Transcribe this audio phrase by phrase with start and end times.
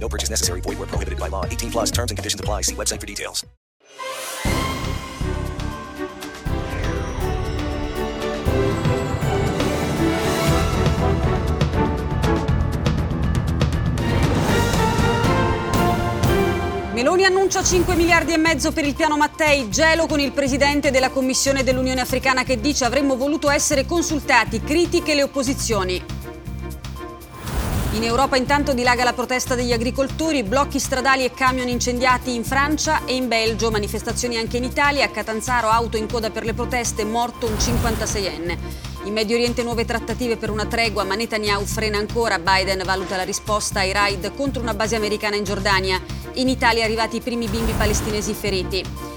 [0.00, 0.60] No purchase necessary.
[0.62, 1.44] Void where prohibited by law.
[1.44, 2.62] 18 plus terms and conditions apply.
[2.62, 3.44] See website for details.
[16.92, 21.08] Meloni annuncia 5 miliardi e mezzo per il piano Mattei, gelo con il presidente della
[21.08, 26.19] Commissione dell'Unione Africana che dice avremmo voluto essere consultati, critiche le opposizioni.
[27.92, 33.04] In Europa intanto dilaga la protesta degli agricoltori, blocchi stradali e camion incendiati in Francia
[33.04, 37.04] e in Belgio, manifestazioni anche in Italia, a Catanzaro auto in coda per le proteste,
[37.04, 38.56] morto un 56enne.
[39.04, 43.24] In Medio Oriente nuove trattative per una tregua, ma Netanyahu frena ancora, Biden valuta la
[43.24, 46.00] risposta ai raid contro una base americana in Giordania.
[46.34, 49.09] In Italia arrivati i primi bimbi palestinesi feriti.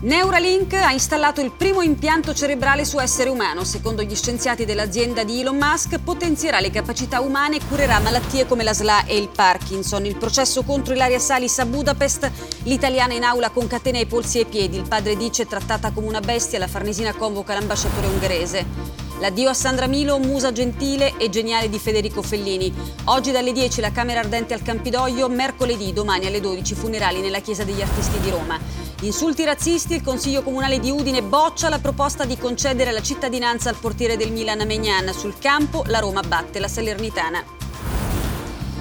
[0.00, 3.64] Neuralink ha installato il primo impianto cerebrale su essere umano.
[3.64, 8.64] Secondo gli scienziati dell'azienda di Elon Musk, potenzierà le capacità umane e curerà malattie come
[8.64, 10.04] la SLA e il Parkinson.
[10.04, 12.30] Il processo contro Ilaria Salis a Budapest,
[12.64, 14.76] l'italiana in aula con catene ai polsi e ai piedi.
[14.76, 19.03] Il padre dice trattata come una bestia, la farnesina convoca l'ambasciatore ungherese.
[19.20, 22.72] L'addio a Sandra Milo, musa gentile e geniale di Federico Fellini.
[23.04, 27.62] Oggi dalle 10 la Camera Ardente al Campidoglio, mercoledì domani alle 12 funerali nella Chiesa
[27.62, 28.58] degli Artisti di Roma.
[29.02, 33.76] Insulti razzisti, il Consiglio Comunale di Udine boccia la proposta di concedere la cittadinanza al
[33.76, 35.12] portiere del Milan Megnan.
[35.12, 37.62] Sul campo la Roma batte la Salernitana.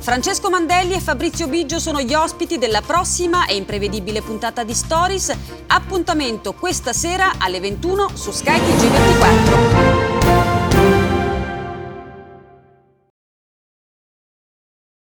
[0.00, 5.34] Francesco Mandelli e Fabrizio Biggio sono gli ospiti della prossima e imprevedibile puntata di Stories.
[5.68, 10.13] Appuntamento questa sera alle 21 su Sky TG24.